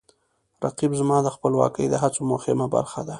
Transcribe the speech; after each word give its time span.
رقیب 0.65 0.91
زما 1.01 1.17
د 1.23 1.27
خپلواکۍ 1.35 1.85
د 1.89 1.95
هڅو 2.03 2.21
مهمه 2.33 2.65
برخه 2.75 2.99
ده 3.07 3.09